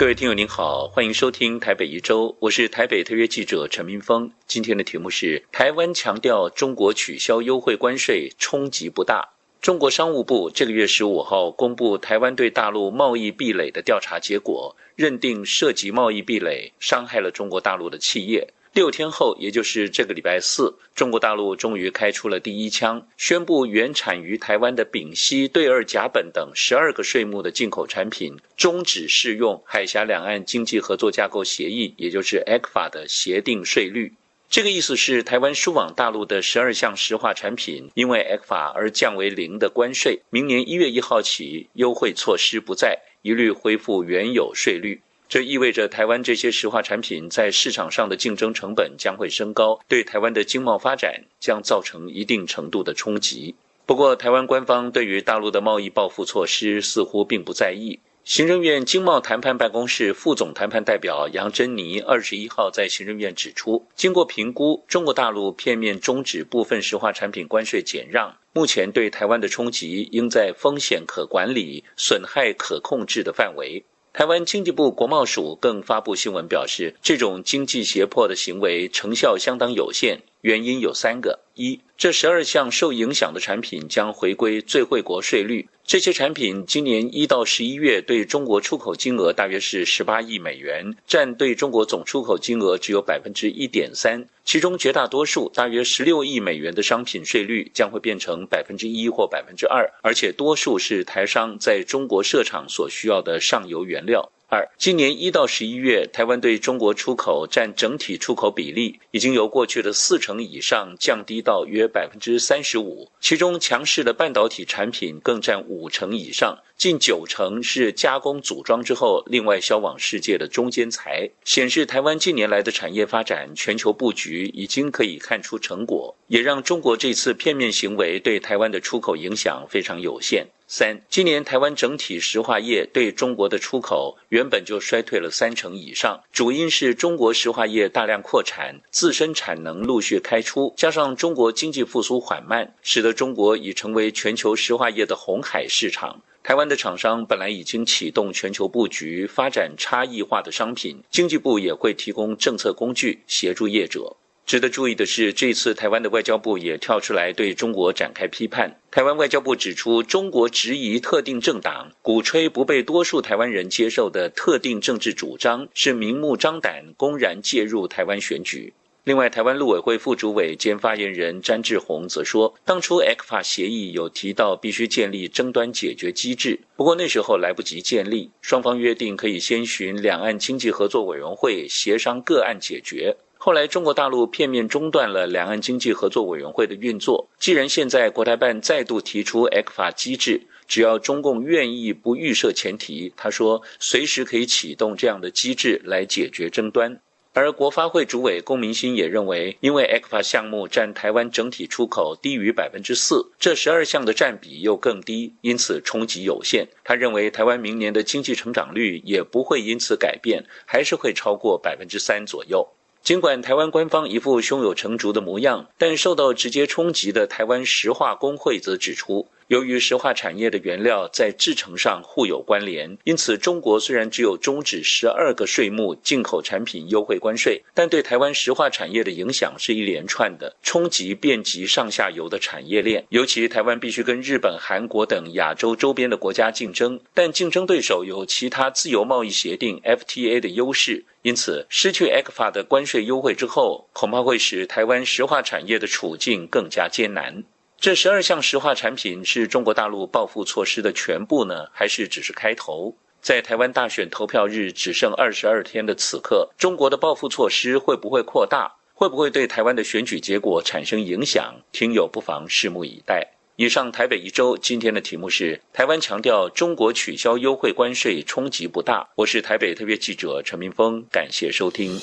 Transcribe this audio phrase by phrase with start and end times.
[0.00, 4.32] 各位听友您好，欢迎收听台北一周，我是台北特约记者陈明峰。
[4.46, 9.28] 今天的题目是：台湾强调中国取消优惠关税冲击不大。
[9.60, 18.48] 中国商务部这个月十五号公布台湾对大陆贸易壁垒的调查结果，认定涉及贸易壁垒，伤害了中国大陆的企业。
[18.72, 34.14] 六天后，也就是这个礼拜四，中国大陆终于开出了第一枪，宣布原产于台湾的丙烯、对二甲苯等十二个税目的进口产品终止适用海峡两岸经济合作架构协议，也就是 ECFA 的协定税率。
[34.48, 45.00] 这个意思是，台湾输往大陆的十二项石化产品因为 ECFA 而降为零的关税，明年一月一号起，优惠措施不再，一律恢复原有税率。
[45.30, 53.54] 这意味着台湾这些石化产品在市场上的竞争成本将会升高，对台湾的经贸发展将造成一定程度的冲击。
[53.86, 58.00] 不过，台湾官方对于大陆的贸易报复措施似乎并不在意。
[58.24, 73.84] 行政院经贸谈判办公室副总谈判代表杨珍妮二十一号在行政院指出，经过评估，中国大陆片面终止部分石化产品关税减让，目前对台湾的冲击应在风险可管理、损害可控制的范围。
[74.12, 85.68] 台湾经济部国贸署更发布新闻表示，这种经济胁迫的行为成效相当有限，原因有三个：一，这十二项受影响的产品将回归最惠国税率。
[85.84, 94.24] 这些产品今年一到十一月对中国出口金额大约是十八亿美元，占对中国总出口金额只有百分之一点三。
[94.44, 104.30] 其中绝大多数大约十六亿美元的商品税率将会变成百分之一或百分之二，而且多数是台商在中国设厂所需要的上游原料。
[104.52, 116.58] 二，今年一到十一月，台湾对中国出口占整体出口比例已经由过去的四成以上降低到约百分之三十五，其中强势的半导体产品更占五成以上。
[116.76, 130.48] 近九成是加工组装之后，另外销往世界的中间材，显示台湾近年来的产业发展、全球布局已经可以看出成果，也让中国这次片面行为对台湾的出口影响非常有限。
[130.72, 146.22] 三，今年台湾整体石化业对中国的出口原本就衰退了三成以上，主因是中国石化业大量扩产，自身产能陆续开出，加上中国经济复苏缓慢，使得中国已成为全球石化业的红海市场。
[146.44, 154.16] 台湾的厂商本来已经启动全球布局，发展差异化的商品，经济部也会提供政策工具协助业者。
[154.50, 158.80] 值得注意的是，这次台湾的外交部也跳出来对中国展开批判。
[158.90, 168.72] 台湾外交部指出，中国质疑特定政党，鼓吹不被多数台湾人接受的特定政治主张，是明目张胆、公然介入台湾选举。
[169.04, 183.16] 另外，台湾陆委会副主委兼发言人詹志宏则说，当初 ECFA 协议有提到必须建立争端解决机制，不过那时候来不及建立，双方约定可以先寻两岸经济合作委员会协商个案解决。
[183.42, 187.26] 后来中国大陆片面中断了两岸经济合作委员会的运作。
[187.38, 197.00] 既然现在国台办再度提出 ECFA 机制，只要中共愿意不预设前提，他说随时可以启动这样的机制来解决争端。
[197.32, 206.68] 而国发会主委龚明鑫也认为，因为 ECFA 项目占台湾整体出口低于百分之四，这十二项的占比又更低，因此冲击有限。
[206.84, 212.68] 他认为，台湾明年的经济成长率也不会因此改变，还是会超过百分之三左右。
[213.02, 233.04] 尽管台湾官方一副胸有成竹的模样，但受到直接冲击的台湾石化工会则指出，由于石化产业的原料在制成上互有关联，因此中国虽然只有终止十二个税目进口产品优惠关税，但对台湾石化产业的影响是一连串的冲击，遍及上下游的产业链。
[233.08, 247.42] 尤其台湾必须跟日本、韩国等亚洲周边的国家竞争，但竞争对手有其他自由贸易协定 FTA 的优势，因此失去 ECFA 的关税优惠之后，恐怕会使台湾石化产业的处境更加艰难。
[247.80, 252.94] 这十二项石化产品是中国大陆报复措施的全部呢，还是只是开头？
[253.22, 258.70] 在台湾大选投票日只剩二十二天的此刻，中国的报复措施会不会扩大？
[258.92, 261.54] 会不会对台湾的选举结果产生影响？
[261.72, 263.26] 听友不妨拭目以待。
[263.56, 269.08] 以上台北一周今天的题目是：台湾强调中国取消优惠关税冲击不大。
[269.14, 271.98] 我是台北特约记者陈明峰，感谢收听。